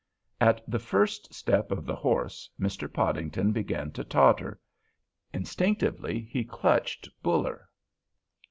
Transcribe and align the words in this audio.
At 0.39 0.61
the 0.67 0.79
first 0.79 1.31
step 1.31 1.69
of 1.71 1.85
the 1.85 1.95
horse 1.95 2.49
Mr. 2.59 2.91
Podington 2.91 3.51
began 3.51 3.91
to 3.91 4.03
totter. 4.03 4.59
Instinctively 5.31 6.21
he 6.21 6.43
clutched 6.43 7.07
Buller. 7.21 7.69